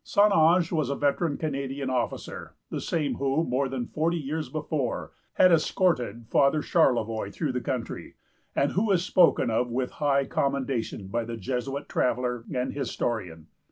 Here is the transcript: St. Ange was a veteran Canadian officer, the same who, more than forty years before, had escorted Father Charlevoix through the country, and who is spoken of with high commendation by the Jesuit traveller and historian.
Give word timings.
St. 0.03 0.33
Ange 0.33 0.71
was 0.71 0.89
a 0.89 0.95
veteran 0.95 1.37
Canadian 1.37 1.91
officer, 1.91 2.55
the 2.71 2.81
same 2.81 3.17
who, 3.17 3.43
more 3.43 3.69
than 3.69 3.85
forty 3.85 4.17
years 4.17 4.49
before, 4.49 5.11
had 5.33 5.51
escorted 5.51 6.25
Father 6.27 6.63
Charlevoix 6.63 7.29
through 7.29 7.51
the 7.51 7.61
country, 7.61 8.15
and 8.55 8.71
who 8.71 8.89
is 8.91 9.05
spoken 9.05 9.51
of 9.51 9.69
with 9.69 9.91
high 10.01 10.25
commendation 10.25 11.05
by 11.09 11.23
the 11.23 11.37
Jesuit 11.37 11.87
traveller 11.87 12.45
and 12.51 12.73
historian. 12.73 13.45